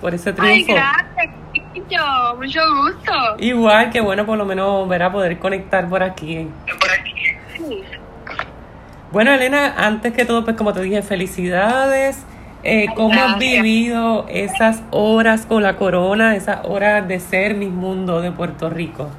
por 0.00 0.14
ese 0.14 0.30
Ay, 0.38 0.64
triunfo. 0.64 0.72
gracias, 0.72 1.34
Quillo. 1.74 2.36
Mucho 2.38 2.60
gusto. 2.80 3.12
Igual 3.38 3.90
que 3.90 4.00
bueno 4.00 4.24
por 4.24 4.38
lo 4.38 4.46
menos 4.46 4.88
ver 4.88 5.02
a 5.02 5.12
poder 5.12 5.38
conectar 5.38 5.86
por 5.90 6.02
aquí. 6.02 6.48
Sí. 7.54 7.82
Bueno, 9.12 9.32
Elena, 9.34 9.74
antes 9.76 10.14
que 10.14 10.24
todo, 10.24 10.42
pues 10.42 10.56
como 10.56 10.72
te 10.72 10.80
dije, 10.80 11.02
felicidades. 11.02 12.24
Eh, 12.62 12.86
¿Cómo 12.96 13.12
has 13.12 13.32
Gracias. 13.32 13.38
vivido 13.62 14.24
esas 14.30 14.82
horas 14.90 15.44
con 15.44 15.62
la 15.62 15.76
corona, 15.76 16.34
esas 16.34 16.64
horas 16.64 17.06
de 17.06 17.20
ser 17.20 17.54
Miss 17.56 17.70
Mundo 17.70 18.22
de 18.22 18.32
Puerto 18.32 18.70
Rico? 18.70 19.10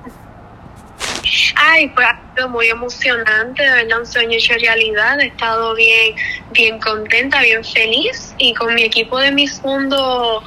Ay, 1.59 1.87
pues 1.89 2.05
ha 2.07 2.19
sido 2.35 2.49
muy 2.49 2.67
emocionante, 2.67 3.63
de 3.63 3.71
verdad, 3.71 3.99
un 3.99 4.05
sueño 4.05 4.37
hecho 4.37 4.53
realidad. 4.61 5.19
He 5.19 5.27
estado 5.27 5.73
bien, 5.73 6.15
bien 6.51 6.79
contenta, 6.79 7.41
bien 7.41 7.63
feliz 7.63 8.35
y 8.37 8.53
con 8.53 8.75
mi 8.75 8.83
equipo 8.83 9.17
de 9.19 9.31
Miss 9.31 9.61
Mundo 9.63 10.43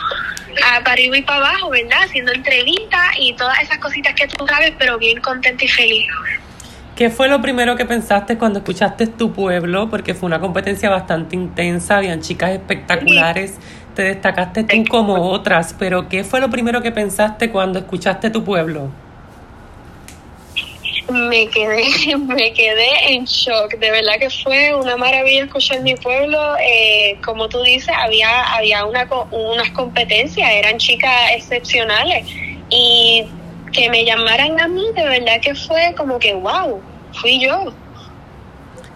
ah, 0.65 0.81
para 0.85 0.93
arriba 0.93 1.19
y 1.19 1.23
para 1.23 1.49
abajo, 1.49 1.71
¿verdad? 1.71 1.99
Haciendo 2.05 2.33
entrevistas 2.33 3.09
y 3.19 3.33
todas 3.35 3.61
esas 3.61 3.79
cositas 3.79 4.15
que 4.15 4.29
tú 4.29 4.47
sabes, 4.47 4.73
pero 4.79 4.99
bien 4.99 5.21
contenta 5.21 5.65
y 5.65 5.69
feliz. 5.69 6.07
¿Qué 6.95 7.11
fue 7.11 7.29
lo 7.29 7.41
primero 7.41 7.77
que 7.77 7.87
pensaste 7.87 8.39
cuando 8.39 8.61
escuchaste 8.61 9.09
tu 9.09 9.33
pueblo? 9.33 9.91
Porque 9.91 10.15
fue 10.15 10.29
una 10.29 10.39
competencia 10.39 10.91
bastante 10.91 11.35
intensa, 11.35 11.97
habían 11.97 12.21
chicas 12.21 12.51
espectaculares, 12.51 13.55
te 13.97 14.03
destacaste 14.03 14.65
tú 14.65 14.85
como 14.89 15.31
otras, 15.31 15.75
pero 15.77 16.09
¿qué 16.09 16.23
fue 16.23 16.41
lo 16.41 16.51
primero 16.51 16.83
que 16.83 16.93
pensaste 16.93 17.51
cuando 17.51 17.81
escuchaste 17.81 18.31
tu 18.31 18.45
pueblo? 18.45 18.91
Me 21.11 21.49
quedé, 21.49 22.17
me 22.19 22.53
quedé 22.53 23.15
en 23.15 23.25
shock. 23.25 23.77
De 23.79 23.91
verdad 23.91 24.15
que 24.19 24.31
fue 24.31 24.75
una 24.75 24.97
maravilla 24.97 25.45
escuchar 25.45 25.81
mi 25.81 25.95
pueblo. 25.97 26.57
Eh, 26.63 27.19
como 27.25 27.49
tú 27.49 27.63
dices, 27.63 27.95
había, 27.97 28.55
había 28.55 28.85
una, 28.85 29.09
unas 29.31 29.71
competencias, 29.71 30.51
eran 30.51 30.79
chicas 30.79 31.33
excepcionales. 31.35 32.27
Y 32.69 33.27
que 33.73 33.91
me 33.91 34.05
llamaran 34.05 34.61
a 34.61 34.69
mí, 34.69 34.85
de 34.95 35.05
verdad 35.05 35.41
que 35.41 35.55
fue 35.55 35.95
como 35.97 36.19
que, 36.19 36.35
wow, 36.35 36.81
fui 37.13 37.41
yo. 37.41 37.73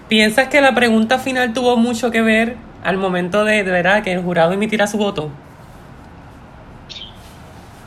¿Piensas 0.08 0.48
que 0.48 0.60
la 0.60 0.74
pregunta 0.74 1.18
final 1.18 1.52
tuvo 1.52 1.76
mucho 1.76 2.10
que 2.10 2.22
ver 2.22 2.56
al 2.82 2.98
momento 2.98 3.44
de, 3.44 3.64
de 3.64 3.70
verdad 3.70 4.02
que 4.02 4.12
el 4.12 4.22
jurado 4.22 4.52
emitiera 4.52 4.86
su 4.86 4.98
voto? 4.98 5.30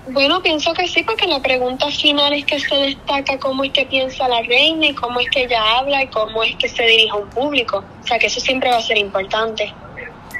Bueno, 0.09 0.41
pienso 0.41 0.73
que 0.73 0.88
sí, 0.88 1.03
porque 1.03 1.27
la 1.27 1.41
pregunta 1.41 1.88
final 1.91 2.31
es 2.33 2.45
que 2.45 2.59
se 2.59 2.75
destaca 2.75 3.38
cómo 3.39 3.63
es 3.66 3.72
que 3.72 3.86
piensa 3.86 4.27
la 4.27 4.41
reina 4.41 4.88
y 4.88 4.94
cómo 4.94 5.19
es 5.19 5.30
que 5.30 5.44
ella 5.44 5.59
habla 5.77 6.03
y 6.03 6.08
cómo 6.08 6.44
es 6.44 6.55
que 6.55 6.69
se 6.69 6.83
dirige 6.83 7.09
a 7.11 7.16
un 7.16 7.30
público. 7.30 7.83
O 8.03 8.08
sea, 8.08 8.17
que 8.17 8.27
eso 8.27 8.39
siempre 8.39 8.69
va 8.69 8.77
a 8.77 8.81
ser 8.81 8.97
importante. 8.97 9.73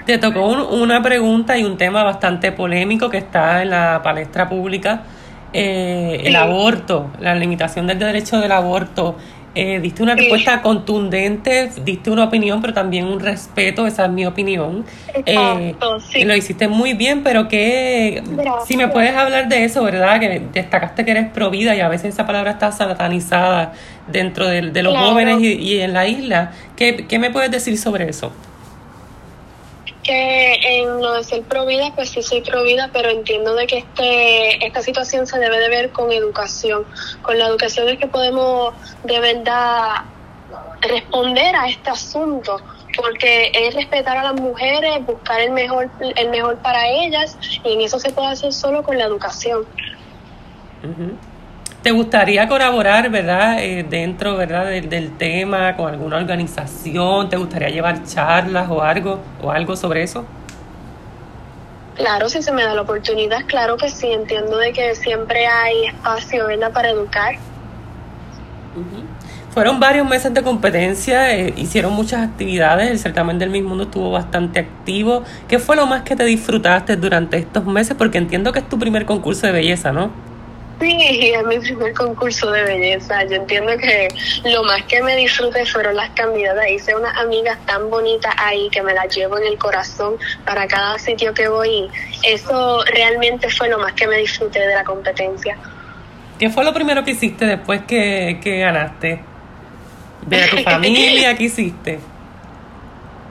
Te 0.06 0.18
tocó 0.18 0.46
un- 0.46 0.82
una 0.82 1.02
pregunta 1.02 1.58
y 1.58 1.64
un 1.66 1.76
tema 1.78 2.04
bastante 2.04 2.54
polémico 2.54 3.10
que 3.10 3.18
está 3.18 3.62
en 3.62 3.72
la 3.72 4.00
palestra 4.02 4.48
pública, 4.48 5.04
eh, 5.52 6.22
el 6.24 6.36
aborto, 6.36 7.08
la 7.20 7.36
limitación 7.36 7.88
del 7.88 8.00
derecho 8.00 8.40
del 8.40 8.52
aborto. 8.54 9.18
Eh, 9.60 9.80
diste 9.80 10.04
una 10.04 10.14
Sí. 10.14 10.20
respuesta 10.20 10.62
contundente, 10.62 11.72
diste 11.84 12.12
una 12.12 12.26
opinión, 12.26 12.62
pero 12.62 12.74
también 12.76 13.06
un 13.06 13.20
respeto, 13.20 13.88
esa 13.88 14.06
es 14.06 14.12
mi 14.12 14.24
opinión. 14.26 14.86
Eh, 15.26 15.70
Exacto, 15.70 16.00
sí. 16.00 16.24
Lo 16.26 16.36
hiciste 16.36 16.68
muy 16.68 16.94
bien, 16.94 17.24
pero 17.24 17.48
que 17.48 18.22
Gracias. 18.24 18.68
si 18.68 18.78
me 18.78 18.88
puedes 18.88 19.16
hablar 19.16 19.50
de 19.50 19.64
eso, 19.64 19.84
¿verdad? 19.84 20.20
Que 20.20 20.44
destacaste 20.54 21.04
que 21.06 21.10
eres 21.12 21.30
provida 21.32 21.76
y 21.76 21.80
a 21.80 21.90
veces 21.90 22.14
esa 22.14 22.28
palabra 22.28 22.52
está 22.52 22.72
satanizada 22.72 23.74
dentro 24.06 24.46
de, 24.48 24.70
de 24.70 24.84
los 24.84 24.94
Claro. 24.94 25.10
jóvenes 25.10 25.40
y, 25.42 25.54
y 25.54 25.80
en 25.82 25.94
la 25.94 26.08
isla. 26.08 26.52
¿Qué, 26.76 27.08
¿Qué 27.08 27.18
me 27.18 27.32
puedes 27.32 27.50
decir 27.50 27.78
sobre 27.80 28.08
eso? 28.10 28.32
Que 30.08 30.80
en 30.80 31.02
lo 31.02 31.14
de 31.14 31.24
ser 31.24 31.44
provida, 31.44 31.92
pues 31.94 32.10
sí 32.10 32.24
soy 32.24 32.42
provida, 32.42 32.90
pero 32.94 33.10
entiendo 33.10 33.54
de 33.56 33.68
que 33.68 33.78
este 33.80 34.66
esta 34.66 34.82
situación 34.82 35.28
se 35.28 35.38
debe 35.38 35.60
de 35.60 35.70
ver 35.70 35.92
con 35.92 36.12
educación. 36.12 36.86
Con 37.22 37.38
la 37.38 37.48
educación 37.48 37.90
es 37.90 38.00
que 38.00 38.08
podemos 38.08 38.74
de 39.04 39.20
verdad 39.20 40.06
responder 40.82 41.56
a 41.56 41.68
este 41.68 41.90
asunto, 41.90 42.62
porque 42.96 43.52
es 43.54 43.76
respetar 43.76 44.18
a 44.18 44.24
las 44.24 44.42
mujeres, 44.42 45.06
buscar 45.06 45.42
el 45.42 45.52
mejor 45.52 45.90
el 46.00 46.30
mejor 46.30 46.58
para 46.60 46.88
ellas, 46.88 47.38
y 47.64 47.74
en 47.74 47.82
eso 47.82 48.00
se 48.00 48.10
puede 48.12 48.30
hacer 48.30 48.54
solo 48.54 48.84
con 48.84 48.98
la 48.98 49.04
educación. 49.04 49.66
¿Te 51.88 51.94
gustaría 51.94 52.50
colaborar, 52.50 53.10
verdad, 53.10 53.64
eh, 53.64 53.86
dentro, 53.90 54.36
verdad, 54.36 54.66
del, 54.66 54.90
del 54.90 55.16
tema 55.16 55.78
con 55.78 55.90
alguna 55.90 56.18
organización? 56.18 57.30
¿Te 57.30 57.38
gustaría 57.38 57.70
llevar 57.70 58.04
charlas 58.04 58.70
o 58.70 58.82
algo, 58.82 59.22
o 59.42 59.52
algo 59.52 59.74
sobre 59.78 60.04
eso? 60.04 60.26
Claro, 61.96 62.28
si 62.28 62.42
se 62.42 62.52
me 62.52 62.66
da 62.66 62.74
la 62.74 62.82
oportunidad, 62.82 63.46
claro 63.46 63.78
que 63.78 63.90
sí, 63.90 64.08
entiendo 64.08 64.58
de 64.58 64.74
que 64.74 64.96
siempre 64.96 65.48
hay 65.48 65.86
espacio, 65.86 66.48
¿verdad?, 66.48 66.74
para 66.74 66.90
educar. 66.90 67.36
Fueron 69.52 69.80
varios 69.80 70.06
meses 70.06 70.34
de 70.34 70.44
competencia, 70.44 71.34
eh, 71.38 71.54
hicieron 71.56 71.94
muchas 71.94 72.22
actividades, 72.22 72.92
el 72.92 73.00
certamen 73.00 73.40
del 73.40 73.50
Miss 73.50 73.64
Mundo 73.64 73.86
estuvo 73.86 74.12
bastante 74.12 74.60
activo. 74.60 75.24
¿Qué 75.48 75.58
fue 75.58 75.78
lo 75.78 75.86
más 75.86 76.02
que 76.02 76.18
te 76.18 76.26
disfrutaste 76.26 76.98
durante 76.98 77.38
estos 77.38 77.64
meses? 77.66 77.96
Porque 77.98 78.18
entiendo 78.18 78.52
que 78.52 78.60
es 78.60 78.68
tu 78.68 78.78
primer 78.78 79.06
concurso 79.06 79.48
de 79.48 79.54
belleza, 79.54 79.94
¿no? 79.94 80.27
Sí, 80.80 81.34
es 81.34 81.46
mi 81.46 81.60
primer 81.60 81.94
concurso 81.94 82.52
de 82.52 82.64
belleza. 82.64 83.24
Yo 83.26 83.38
entiendo 83.38 83.76
que 83.78 84.10
lo 84.46 84.64
más 84.64 84.84
que 84.84 85.02
me 85.02 85.16
disfruté 85.16 85.66
fueron 85.66 85.96
las 85.96 86.12
candidatas. 86.12 86.70
Hice 86.70 86.96
unas 86.96 87.18
amigas 87.18 87.58
tan 87.66 87.90
bonitas 87.90 88.34
ahí 88.38 88.70
que 88.70 88.84
me 88.84 88.94
las 88.94 89.16
llevo 89.16 89.40
en 89.40 89.48
el 89.48 89.58
corazón 89.58 90.18
para 90.46 90.68
cada 90.68 91.00
sitio 91.00 91.34
que 91.34 91.48
voy. 91.48 91.90
Eso 92.24 92.84
realmente 92.86 93.50
fue 93.50 93.70
lo 93.70 93.80
más 93.80 93.94
que 93.94 94.08
me 94.08 94.18
disfruté 94.18 94.60
de 94.60 94.76
la 94.76 94.84
competencia. 94.84 95.58
¿Qué 96.38 96.50
fue 96.52 96.64
lo 96.64 96.74
primero 96.74 97.04
que 97.04 97.12
hiciste 97.12 97.46
después 97.46 97.82
que, 97.88 98.40
que 98.44 98.60
ganaste? 98.60 99.22
¿De 100.28 100.48
tu 100.48 100.58
familia? 100.64 101.36
¿Qué 101.36 101.46
hiciste? 101.46 102.00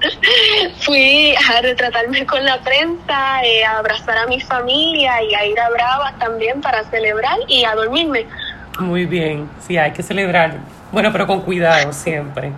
Fui 0.81 1.35
a 1.35 1.61
retratarme 1.61 2.27
con 2.27 2.45
la 2.45 2.61
prensa, 2.61 3.43
eh, 3.45 3.65
a 3.65 3.79
abrazar 3.79 4.19
a 4.19 4.27
mi 4.27 4.41
familia 4.41 5.23
y 5.23 5.35
a 5.35 5.47
ir 5.47 5.59
a 5.59 5.71
Bravas 5.71 6.19
también 6.19 6.61
para 6.61 6.85
celebrar 6.85 7.39
y 7.49 7.65
a 7.65 7.75
dormirme. 7.75 8.27
Muy 8.79 9.07
bien, 9.07 9.49
sí, 9.67 9.79
hay 9.79 9.93
que 9.93 10.03
celebrar. 10.03 10.55
Bueno, 10.93 11.11
pero 11.13 11.27
con 11.27 11.41
cuidado 11.43 11.93
siempre. 11.93 12.53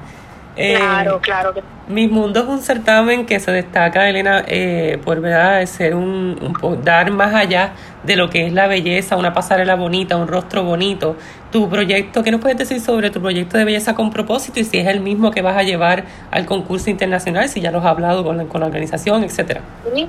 Eh, 0.59 0.75
Claro, 0.77 1.21
claro 1.21 1.55
que 1.55 1.63
Mis 1.89 2.11
Mundo 2.11 2.41
es 2.41 2.47
un 2.47 2.61
certamen 2.61 3.27
que 3.27 3.39
se 3.39 3.53
destaca, 3.53 4.09
Elena, 4.09 4.45
eh, 4.47 4.99
por 5.05 5.21
verdad 5.21 5.61
de 5.61 5.67
ser 5.67 5.95
un, 5.95 6.37
un 6.63 6.85
dar 6.85 7.11
más 7.13 7.33
allá 7.33 7.73
de 8.03 8.17
lo 8.17 8.29
que 8.29 8.47
es 8.47 8.53
la 8.53 8.67
belleza, 8.67 9.17
una 9.17 9.33
pasarela 9.33 9.77
bonita, 9.77 10.17
un 10.17 10.27
rostro 10.27 10.65
bonito. 10.65 11.17
Tu 11.53 11.69
proyecto, 11.69 12.23
¿qué 12.25 12.33
nos 12.33 12.41
puedes 12.41 12.59
decir 12.59 12.81
sobre 12.81 13.11
tu 13.11 13.21
proyecto 13.21 13.57
de 13.57 13.65
belleza 13.65 13.95
con 13.95 14.11
propósito 14.11 14.59
y 14.61 14.65
si 14.65 14.79
es 14.79 14.89
el 14.89 15.01
mismo 15.01 15.31
que 15.31 15.43
vas 15.43 15.57
a 15.57 15.63
llevar 15.63 16.05
al 16.31 16.45
concurso 16.45 16.91
internacional, 16.91 17.49
si 17.49 17.61
ya 17.61 17.71
lo 17.71 17.79
has 17.79 17.87
hablado 17.87 18.25
con 18.25 18.37
la, 18.37 18.45
con 18.45 18.61
la 18.61 18.67
organización, 18.67 19.23
etcétera? 19.23 19.61
Sí, 19.95 20.09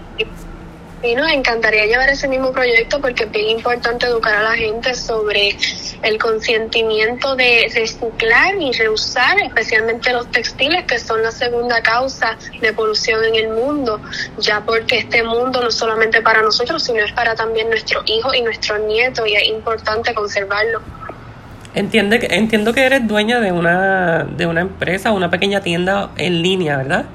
Y 1.02 1.16
nos 1.16 1.32
encantaría 1.32 1.86
llevar 1.86 2.10
ese 2.10 2.28
mismo 2.28 2.52
proyecto 2.52 3.00
porque 3.00 3.24
es 3.24 3.32
bien 3.32 3.50
importante 3.50 4.06
educar 4.06 4.36
a 4.36 4.44
la 4.44 4.56
gente 4.56 4.94
sobre 4.94 5.56
el 6.04 6.18
consentimiento 6.18 7.38
de 7.38 7.72
reciclar 7.74 8.56
y 8.60 8.74
reusar, 8.74 9.40
especialmente 9.40 10.12
los 10.12 10.30
textiles, 10.30 10.84
que 10.84 11.00
son 11.00 11.24
la 11.24 11.32
segunda 11.32 11.82
causa 11.82 12.38
de 12.60 12.74
polución 12.74 13.24
en 13.24 13.36
el 13.36 13.50
mundo, 13.50 14.02
ya 14.40 14.62
porque 14.66 15.00
este 15.00 15.24
mundo 15.24 15.62
no 15.62 15.70
es 15.70 15.76
solamente 15.76 16.22
para 16.22 16.42
nosotros, 16.42 16.84
sino 16.84 17.00
es 17.00 17.14
para 17.14 17.34
también 17.34 17.70
nuestros 17.70 18.04
hijos 18.10 18.36
y 18.36 18.42
nuestros 18.42 18.82
nietos 18.82 19.26
y 19.26 19.36
es 19.36 19.48
importante 19.48 20.14
conservarlo. 20.14 20.82
Entiende, 21.76 22.28
entiendo 22.32 22.74
que 22.74 22.84
eres 22.84 23.08
dueña 23.08 23.40
de 23.40 23.54
una, 23.54 24.26
de 24.26 24.48
una 24.48 24.62
empresa, 24.62 25.12
una 25.12 25.30
pequeña 25.30 25.62
tienda 25.62 26.10
en 26.18 26.42
línea, 26.42 26.76
¿verdad? 26.76 27.06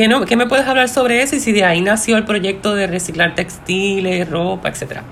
¿Qué, 0.00 0.08
no, 0.08 0.24
¿Qué 0.24 0.34
me 0.34 0.46
puedes 0.46 0.66
hablar 0.66 0.88
sobre 0.88 1.20
eso 1.20 1.36
y 1.36 1.40
si 1.40 1.52
de 1.52 1.62
ahí 1.62 1.82
nació 1.82 2.16
el 2.16 2.24
proyecto 2.24 2.74
de 2.74 2.86
reciclar 2.86 3.34
textiles, 3.34 4.26
ropa, 4.30 4.70
etcétera? 4.70 5.04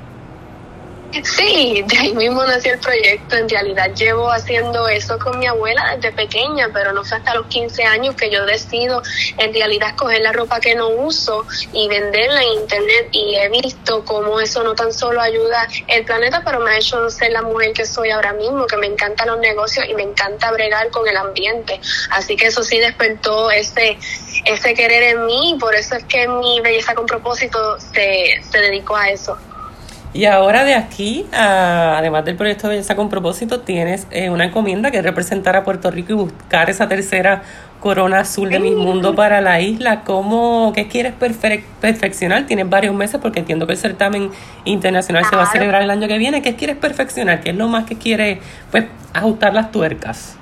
Sí, 1.10 1.82
de 1.86 1.98
ahí 1.98 2.14
mismo 2.14 2.44
nació 2.44 2.74
el 2.74 2.80
proyecto. 2.80 3.36
En 3.36 3.48
realidad 3.48 3.94
llevo 3.94 4.30
haciendo 4.30 4.88
eso 4.88 5.18
con 5.18 5.38
mi 5.38 5.46
abuela 5.46 5.96
desde 5.96 6.12
pequeña, 6.12 6.68
pero 6.72 6.92
no 6.92 7.02
fue 7.02 7.16
hasta 7.16 7.34
los 7.34 7.46
15 7.46 7.82
años 7.84 8.14
que 8.14 8.30
yo 8.30 8.44
decido 8.44 9.02
en 9.38 9.54
realidad 9.54 9.96
coger 9.96 10.20
la 10.20 10.32
ropa 10.32 10.60
que 10.60 10.74
no 10.74 10.88
uso 10.88 11.46
y 11.72 11.88
venderla 11.88 12.42
en 12.42 12.52
internet. 12.60 13.08
Y 13.12 13.36
he 13.36 13.48
visto 13.48 14.04
cómo 14.04 14.38
eso 14.38 14.62
no 14.62 14.74
tan 14.74 14.92
solo 14.92 15.20
ayuda 15.20 15.66
el 15.86 16.04
planeta, 16.04 16.42
pero 16.44 16.60
me 16.60 16.72
ha 16.72 16.76
hecho 16.76 17.08
ser 17.08 17.32
la 17.32 17.42
mujer 17.42 17.72
que 17.72 17.86
soy 17.86 18.10
ahora 18.10 18.34
mismo, 18.34 18.66
que 18.66 18.76
me 18.76 18.86
encantan 18.86 19.28
los 19.28 19.38
negocios 19.38 19.86
y 19.88 19.94
me 19.94 20.02
encanta 20.02 20.52
bregar 20.52 20.90
con 20.90 21.08
el 21.08 21.16
ambiente. 21.16 21.80
Así 22.10 22.36
que 22.36 22.46
eso 22.46 22.62
sí 22.62 22.78
despertó 22.78 23.50
ese, 23.50 23.98
ese 24.44 24.74
querer 24.74 25.04
en 25.04 25.24
mí 25.24 25.52
y 25.54 25.58
por 25.58 25.74
eso 25.74 25.96
es 25.96 26.04
que 26.04 26.28
mi 26.28 26.60
belleza 26.60 26.94
con 26.94 27.06
propósito 27.06 27.80
se, 27.80 28.42
se 28.50 28.58
dedicó 28.58 28.94
a 28.94 29.08
eso. 29.08 29.38
Y 30.14 30.24
ahora 30.24 30.64
de 30.64 30.74
aquí, 30.74 31.26
además 31.32 32.24
del 32.24 32.36
proyecto 32.36 32.66
de 32.66 32.76
Belleza 32.76 32.96
con 32.96 33.10
Propósito, 33.10 33.60
tienes 33.60 34.06
eh, 34.10 34.30
una 34.30 34.46
encomienda 34.46 34.90
que 34.90 34.98
es 34.98 35.04
representar 35.04 35.54
a 35.54 35.64
Puerto 35.64 35.90
Rico 35.90 36.12
y 36.12 36.16
buscar 36.16 36.70
esa 36.70 36.88
tercera 36.88 37.42
corona 37.80 38.20
azul 38.20 38.48
de 38.48 38.58
mi 38.58 38.70
mundo 38.70 39.14
para 39.14 39.40
la 39.40 39.60
isla. 39.60 40.02
¿Cómo, 40.04 40.72
¿Qué 40.74 40.88
quieres 40.88 41.12
perfeccionar? 41.12 42.46
Tienes 42.46 42.68
varios 42.68 42.94
meses 42.94 43.20
porque 43.20 43.40
entiendo 43.40 43.66
que 43.66 43.74
el 43.74 43.78
certamen 43.78 44.30
internacional 44.64 45.24
se 45.26 45.36
va 45.36 45.42
a 45.42 45.52
celebrar 45.52 45.82
el 45.82 45.90
año 45.90 46.08
que 46.08 46.18
viene. 46.18 46.40
¿Qué 46.42 46.56
quieres 46.56 46.76
perfeccionar? 46.76 47.40
¿Qué 47.40 47.50
es 47.50 47.56
lo 47.56 47.68
más 47.68 47.84
que 47.84 47.96
quieres 47.96 48.38
pues, 48.70 48.86
ajustar 49.12 49.52
las 49.52 49.70
tuercas? 49.70 50.38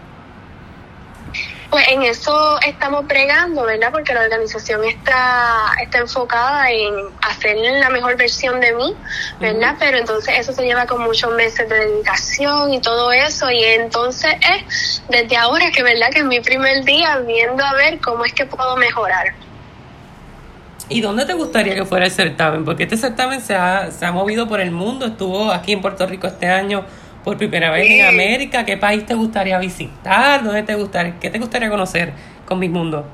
Pues 1.71 1.89
en 1.89 2.03
eso 2.03 2.61
estamos 2.65 3.07
bregando, 3.07 3.65
¿verdad? 3.65 3.91
Porque 3.91 4.15
la 4.15 4.23
organización 4.23 4.85
está, 4.85 5.73
está 5.83 5.99
enfocada 5.99 6.71
en 6.71 6.95
hacer 7.23 7.57
la 7.57 7.91
mejor 7.91 8.17
versión 8.17 8.61
de 8.61 8.73
mí, 8.73 8.95
¿verdad? 9.41 9.75
Pero 9.79 9.99
entonces 9.99 10.39
eso 10.39 10.53
se 10.53 10.63
lleva 10.65 10.87
con 10.87 11.03
muchos 11.03 11.33
meses 11.35 11.69
de 11.69 11.75
dedicación 11.75 12.73
y 12.73 12.81
todo 12.81 13.11
eso. 13.11 13.51
Y 13.51 13.65
entonces 13.65 14.35
es 14.41 15.03
desde 15.09 15.37
ahora 15.37 15.71
que, 15.73 15.83
¿verdad? 15.83 16.11
Que 16.13 16.21
es 16.21 16.25
mi 16.25 16.41
primer 16.41 16.85
día 16.85 17.19
viendo 17.19 17.65
a 17.65 17.73
ver 17.73 17.99
cómo 18.01 18.25
es 18.25 18.33
que 18.33 18.47
puedo 18.47 18.77
mejorar. 18.77 19.35
¿Y 20.89 21.01
dónde 21.01 21.25
te 21.25 21.33
gustaría 21.33 21.75
que 21.75 21.85
fuera 21.85 22.05
el 22.05 22.13
certamen? 22.13 22.65
Porque 22.65 22.85
este 22.85 22.97
certamen 22.97 23.41
se 23.41 23.57
ha, 23.57 23.91
se 23.91 24.07
ha 24.07 24.13
movido 24.13 24.47
por 24.47 24.61
el 24.61 24.71
mundo, 24.71 25.07
estuvo 25.07 25.51
aquí 25.51 25.73
en 25.73 25.81
Puerto 25.81 26.07
Rico 26.07 26.29
este 26.29 26.49
año 26.49 26.85
por 27.27 27.37
primera 27.37 27.73
vez 27.73 27.91
en 27.91 28.07
América? 28.07 28.65
¿Qué 28.65 28.77
país 28.77 29.05
te 29.05 29.15
gustaría 29.15 29.59
visitar? 29.59 30.45
¿Dónde 30.45 30.63
te 30.63 30.77
gustaría, 30.77 31.19
¿Qué 31.19 31.29
te 31.29 31.41
gustaría 31.41 31.69
conocer 31.69 32.13
con 32.47 32.61
mi 32.61 32.69
mundo? 32.69 33.05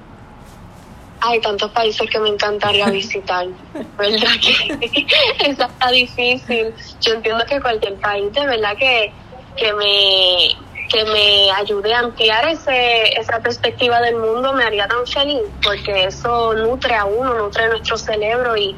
Hay 1.23 1.41
tantos 1.41 1.71
países 1.71 2.11
que 2.11 2.21
me 2.21 2.29
encantaría 2.29 2.91
visitar, 2.91 3.47
¿verdad? 3.99 4.29
Que 4.43 5.07
eso 5.47 5.65
está 5.65 5.91
difícil. 5.91 6.75
Yo 7.01 7.15
entiendo 7.15 7.43
que 7.47 7.59
cualquier 7.59 7.95
país, 7.95 8.31
de 8.35 8.45
verdad, 8.45 8.77
que, 8.77 9.11
que 9.57 9.73
me 9.73 10.57
que 10.91 11.05
me 11.07 11.51
ayude 11.53 11.95
a 11.95 12.01
ampliar 12.01 12.47
ese, 12.49 13.19
esa 13.19 13.41
perspectiva 13.41 13.99
del 14.03 14.17
mundo 14.17 14.53
me 14.53 14.63
haría 14.63 14.87
tan 14.89 15.07
feliz, 15.07 15.41
porque 15.65 16.05
eso 16.05 16.53
nutre 16.53 16.95
a 16.95 17.07
uno, 17.07 17.33
nutre 17.33 17.67
nuestro 17.69 17.97
cerebro 17.97 18.59
y, 18.59 18.77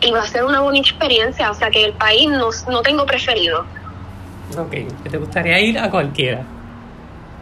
y 0.00 0.10
va 0.12 0.22
a 0.22 0.26
ser 0.28 0.44
una 0.44 0.60
bonita 0.60 0.90
experiencia. 0.90 1.50
O 1.50 1.54
sea 1.54 1.70
que 1.70 1.86
el 1.86 1.92
país 1.94 2.28
no, 2.28 2.50
no 2.68 2.82
tengo 2.82 3.04
preferido. 3.04 3.66
Ok, 4.56 4.70
que 5.02 5.10
te 5.10 5.18
gustaría 5.18 5.58
ir 5.60 5.78
a 5.78 5.90
cualquiera. 5.90 6.42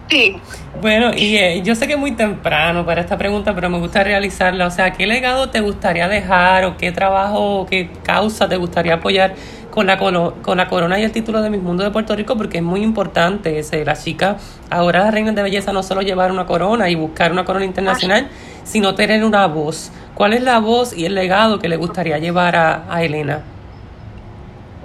Sí. 0.08 0.36
Bueno, 0.80 1.12
y 1.16 1.36
eh, 1.36 1.62
yo 1.62 1.74
sé 1.74 1.86
que 1.86 1.94
es 1.94 1.98
muy 1.98 2.12
temprano 2.12 2.84
para 2.84 3.00
esta 3.00 3.16
pregunta, 3.16 3.54
pero 3.54 3.70
me 3.70 3.78
gusta 3.78 4.04
realizarla. 4.04 4.66
O 4.66 4.70
sea, 4.70 4.92
¿qué 4.92 5.06
legado 5.06 5.48
te 5.48 5.60
gustaría 5.60 6.08
dejar 6.08 6.64
o 6.64 6.76
qué 6.76 6.92
trabajo 6.92 7.60
o 7.60 7.66
qué 7.66 7.90
causa 8.02 8.48
te 8.48 8.56
gustaría 8.56 8.94
apoyar 8.94 9.34
con 9.70 9.86
la, 9.86 9.98
con 9.98 10.56
la 10.58 10.68
corona 10.68 10.98
y 11.00 11.04
el 11.04 11.12
título 11.12 11.40
de 11.40 11.48
Mis 11.48 11.62
Mundo 11.62 11.84
de 11.84 11.90
Puerto 11.90 12.14
Rico? 12.14 12.36
Porque 12.36 12.58
es 12.58 12.64
muy 12.64 12.82
importante 12.82 13.58
ese. 13.58 13.84
La 13.84 13.96
chica, 13.96 14.36
ahora 14.68 15.00
las 15.04 15.14
reinas 15.14 15.34
de 15.34 15.42
belleza, 15.42 15.72
no 15.72 15.82
solo 15.82 16.02
llevar 16.02 16.30
una 16.30 16.44
corona 16.44 16.90
y 16.90 16.94
buscar 16.96 17.32
una 17.32 17.44
corona 17.44 17.64
internacional, 17.64 18.28
sino 18.64 18.94
tener 18.94 19.24
una 19.24 19.46
voz. 19.46 19.90
¿Cuál 20.14 20.34
es 20.34 20.42
la 20.42 20.58
voz 20.58 20.96
y 20.96 21.06
el 21.06 21.14
legado 21.14 21.58
que 21.58 21.68
le 21.68 21.76
gustaría 21.76 22.18
llevar 22.18 22.56
a, 22.56 22.84
a 22.92 23.02
Elena? 23.02 23.42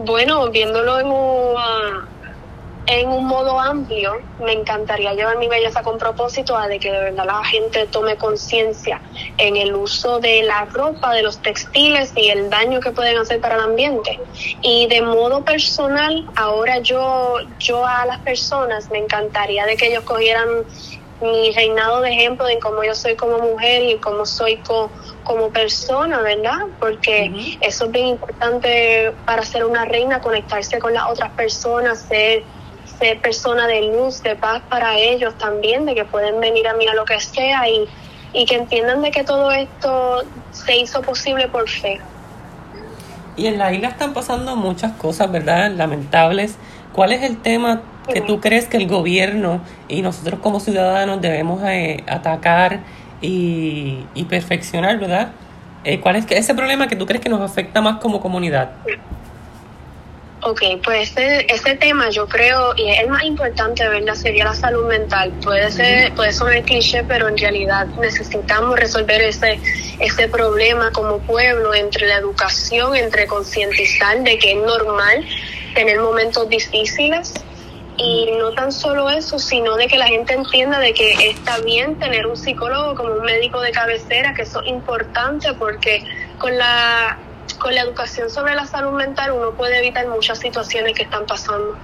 Bueno, 0.05 0.49
viéndolo 0.49 0.97
en 1.01 1.07
un, 1.07 1.55
en 2.87 3.09
un 3.09 3.25
modo 3.25 3.59
amplio, 3.59 4.13
me 4.39 4.53
encantaría 4.53 5.13
llevar 5.13 5.37
mi 5.37 5.49
belleza 5.49 5.83
con 5.83 5.97
propósito 5.97 6.55
a 6.55 6.69
de 6.69 6.79
que 6.79 6.89
de 6.89 6.99
verdad 6.99 7.25
la 7.25 7.43
gente 7.43 7.85
tome 7.87 8.15
conciencia 8.15 9.01
en 9.37 9.57
el 9.57 9.75
uso 9.75 10.21
de 10.21 10.43
la 10.43 10.63
ropa, 10.63 11.13
de 11.13 11.21
los 11.21 11.39
textiles 11.39 12.13
y 12.15 12.29
el 12.29 12.49
daño 12.49 12.79
que 12.79 12.91
pueden 12.91 13.17
hacer 13.17 13.41
para 13.41 13.55
el 13.55 13.61
ambiente. 13.61 14.17
Y 14.61 14.87
de 14.87 15.01
modo 15.01 15.43
personal, 15.43 16.25
ahora 16.37 16.79
yo, 16.79 17.35
yo 17.59 17.85
a 17.85 18.05
las 18.05 18.19
personas 18.19 18.89
me 18.91 18.99
encantaría 18.99 19.65
de 19.65 19.75
que 19.75 19.87
ellos 19.87 20.05
cogieran 20.05 20.63
mi 21.21 21.51
reinado 21.51 21.99
de 21.99 22.11
ejemplo 22.11 22.45
de 22.45 22.57
cómo 22.59 22.85
yo 22.85 22.95
soy 22.95 23.15
como 23.15 23.37
mujer 23.39 23.83
y 23.83 23.97
cómo 23.97 24.25
soy 24.25 24.55
como 24.57 24.89
como 25.29 25.51
persona, 25.51 26.21
¿verdad? 26.21 26.61
Porque 26.79 27.55
eso 27.61 27.85
es 27.85 27.91
bien 27.91 28.07
importante 28.07 29.13
para 29.27 29.43
ser 29.43 29.63
una 29.63 29.85
reina, 29.85 30.21
conectarse 30.21 30.79
con 30.79 30.91
las 30.91 31.03
otras 31.07 31.29
personas, 31.33 31.99
ser, 31.99 32.41
ser 32.97 33.21
persona 33.21 33.67
de 33.67 33.93
luz, 33.93 34.23
de 34.23 34.35
paz 34.35 34.63
para 34.67 34.97
ellos 34.97 35.35
también, 35.37 35.85
de 35.85 35.93
que 35.93 36.03
pueden 36.03 36.39
venir 36.39 36.67
a 36.67 36.73
mí 36.73 36.87
a 36.87 36.95
lo 36.95 37.05
que 37.05 37.19
sea 37.19 37.69
y, 37.69 37.87
y 38.33 38.47
que 38.47 38.55
entiendan 38.55 39.03
de 39.03 39.11
que 39.11 39.23
todo 39.23 39.51
esto 39.51 40.23
se 40.51 40.77
hizo 40.77 41.03
posible 41.03 41.47
por 41.47 41.69
fe. 41.69 41.99
Y 43.37 43.45
en 43.45 43.59
la 43.59 43.71
isla 43.71 43.89
están 43.89 44.15
pasando 44.15 44.55
muchas 44.55 44.93
cosas, 44.93 45.31
¿verdad? 45.31 45.69
Lamentables. 45.69 46.55
¿Cuál 46.91 47.11
es 47.11 47.21
el 47.21 47.37
tema 47.37 47.83
que 48.11 48.21
tú 48.21 48.39
crees 48.39 48.65
que 48.65 48.77
el 48.77 48.87
gobierno 48.87 49.61
y 49.87 50.01
nosotros 50.01 50.39
como 50.39 50.59
ciudadanos 50.59 51.21
debemos 51.21 51.61
eh, 51.65 52.03
atacar? 52.07 52.79
Y, 53.21 54.05
y 54.13 54.23
perfeccionar, 54.25 54.99
¿verdad? 54.99 55.31
Eh, 55.83 55.99
¿Cuál 55.99 56.17
es 56.17 56.25
ese 56.29 56.53
problema 56.53 56.87
que 56.87 56.95
tú 56.95 57.05
crees 57.05 57.21
que 57.21 57.29
nos 57.29 57.41
afecta 57.41 57.81
más 57.81 57.99
como 57.99 58.19
comunidad? 58.19 58.71
Ok, 60.41 60.61
pues 60.83 61.11
ese, 61.11 61.45
ese 61.49 61.75
tema 61.75 62.09
yo 62.09 62.25
creo, 62.25 62.73
y 62.77 62.89
es 62.89 62.99
el 62.99 63.09
más 63.09 63.23
importante, 63.23 63.85
¿verdad? 63.87 64.15
Sería 64.15 64.45
la 64.45 64.53
salud 64.53 64.87
mental. 64.87 65.33
Puede 65.43 65.69
ser, 65.69 66.13
puede 66.13 66.31
sonar 66.31 66.63
cliché, 66.63 67.03
pero 67.03 67.27
en 67.27 67.37
realidad 67.37 67.87
necesitamos 67.99 68.79
resolver 68.79 69.21
ese, 69.21 69.59
ese 69.99 70.27
problema 70.29 70.91
como 70.91 71.19
pueblo 71.19 71.73
entre 71.73 72.07
la 72.07 72.15
educación, 72.15 72.95
entre 72.95 73.27
concientizar 73.27 74.23
de 74.23 74.37
que 74.37 74.53
es 74.53 74.57
normal 74.57 75.25
tener 75.75 75.99
momentos 75.99 76.47
difíciles, 76.47 77.33
y 78.01 78.31
no 78.37 78.51
tan 78.51 78.71
solo 78.71 79.09
eso, 79.09 79.37
sino 79.39 79.75
de 79.75 79.87
que 79.87 79.97
la 79.97 80.07
gente 80.07 80.33
entienda 80.33 80.79
de 80.79 80.93
que 80.93 81.29
está 81.29 81.59
bien 81.59 81.99
tener 81.99 82.27
un 82.27 82.37
psicólogo 82.37 82.95
como 82.95 83.13
un 83.13 83.21
médico 83.21 83.59
de 83.59 83.71
cabecera, 83.71 84.33
que 84.33 84.43
eso 84.43 84.61
es 84.61 84.69
importante 84.69 85.53
porque 85.53 86.05
con 86.37 86.57
la, 86.57 87.17
con 87.59 87.75
la 87.75 87.81
educación 87.81 88.29
sobre 88.29 88.55
la 88.55 88.65
salud 88.65 88.93
mental 88.93 89.33
uno 89.33 89.51
puede 89.51 89.79
evitar 89.79 90.07
muchas 90.07 90.39
situaciones 90.39 90.95
que 90.95 91.03
están 91.03 91.25
pasando. 91.25 91.75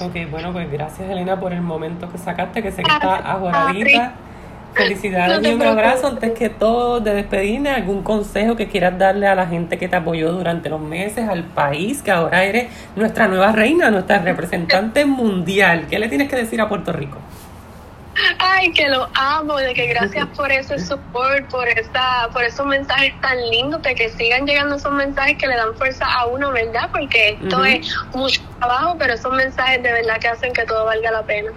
Ok, 0.00 0.30
bueno, 0.30 0.52
pues 0.52 0.70
gracias 0.70 1.08
Elena 1.08 1.38
por 1.38 1.52
el 1.52 1.62
momento 1.62 2.10
que 2.10 2.18
sacaste, 2.18 2.62
que 2.62 2.72
sé 2.72 2.82
que 2.82 2.90
está 2.90 3.16
ajoradita. 3.16 4.14
Felicidades 4.74 5.46
y 5.46 5.52
un 5.52 5.62
abrazo 5.62 6.06
antes 6.06 6.32
que 6.32 6.48
todo 6.48 7.00
de 7.00 7.14
despedirme. 7.14 7.70
¿Algún 7.70 8.02
consejo 8.02 8.56
que 8.56 8.68
quieras 8.68 8.98
darle 8.98 9.26
a 9.26 9.34
la 9.34 9.46
gente 9.46 9.78
que 9.78 9.88
te 9.88 9.96
apoyó 9.96 10.32
durante 10.32 10.68
los 10.68 10.80
meses, 10.80 11.28
al 11.28 11.44
país, 11.44 12.02
que 12.02 12.10
ahora 12.10 12.44
eres 12.44 12.68
nuestra 12.96 13.26
nueva 13.26 13.52
reina, 13.52 13.90
nuestra 13.90 14.18
representante 14.18 15.04
mundial? 15.06 15.86
¿Qué 15.90 15.98
le 15.98 16.08
tienes 16.08 16.28
que 16.28 16.36
decir 16.36 16.60
a 16.60 16.68
Puerto 16.68 16.92
Rico? 16.92 17.18
Ay, 18.38 18.72
que 18.72 18.88
lo 18.88 19.08
amo, 19.14 19.56
de 19.56 19.72
que 19.74 19.86
gracias 19.86 20.26
por 20.36 20.50
ese 20.52 20.78
support, 20.78 21.48
por 21.50 21.68
esa, 21.68 22.28
por 22.32 22.44
esos 22.44 22.66
mensajes 22.66 23.18
tan 23.20 23.38
lindos, 23.50 23.82
de 23.82 23.94
que 23.94 24.08
sigan 24.10 24.46
llegando 24.46 24.76
esos 24.76 24.92
mensajes 24.92 25.36
que 25.36 25.46
le 25.46 25.56
dan 25.56 25.74
fuerza 25.74 26.04
a 26.06 26.26
uno, 26.26 26.52
¿verdad? 26.52 26.90
Porque 26.92 27.38
esto 27.40 27.64
es 27.64 27.94
mucho 28.14 28.42
trabajo, 28.58 28.96
pero 28.98 29.14
esos 29.14 29.32
mensajes 29.32 29.82
de 29.82 29.92
verdad 29.92 30.18
que 30.20 30.28
hacen 30.28 30.52
que 30.52 30.64
todo 30.64 30.84
valga 30.84 31.10
la 31.10 31.22
pena. 31.22 31.50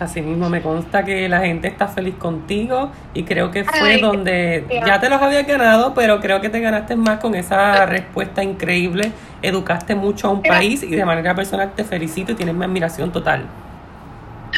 Así 0.00 0.22
mismo 0.22 0.48
me 0.48 0.62
consta 0.62 1.04
que 1.04 1.28
la 1.28 1.40
gente 1.40 1.68
está 1.68 1.86
feliz 1.86 2.14
contigo 2.14 2.90
y 3.12 3.24
creo 3.24 3.50
que 3.50 3.64
fue 3.64 3.98
donde 3.98 4.64
ya 4.86 4.98
te 4.98 5.10
los 5.10 5.20
había 5.20 5.42
ganado, 5.42 5.92
pero 5.92 6.20
creo 6.20 6.40
que 6.40 6.48
te 6.48 6.58
ganaste 6.58 6.96
más 6.96 7.20
con 7.20 7.34
esa 7.34 7.84
respuesta 7.84 8.42
increíble. 8.42 9.12
Educaste 9.42 9.94
mucho 9.94 10.28
a 10.28 10.30
un 10.30 10.42
país 10.42 10.82
y 10.82 10.96
de 10.96 11.04
manera 11.04 11.34
personal 11.34 11.72
te 11.76 11.84
felicito 11.84 12.32
y 12.32 12.34
tienes 12.34 12.54
mi 12.54 12.64
admiración 12.64 13.12
total. 13.12 13.44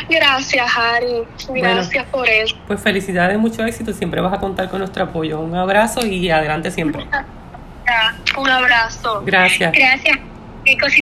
Gracias, 0.08 0.70
Harry. 0.76 1.25
Gracias 1.61 2.06
por 2.06 2.28
eso. 2.28 2.56
Pues 2.68 2.80
felicidades, 2.80 3.37
mucho 3.37 3.64
éxito. 3.64 3.92
Siempre 3.92 4.20
vas 4.20 4.32
a 4.32 4.38
contar 4.38 4.68
con 4.68 4.78
nuestro 4.78 5.02
apoyo. 5.04 5.40
Un 5.40 5.56
abrazo 5.56 6.06
y 6.06 6.30
adelante 6.30 6.70
siempre. 6.70 7.04
Un 8.38 8.49
abrazo. 8.49 9.22
Gracias. 9.25 9.72
Gracias. 9.72 10.18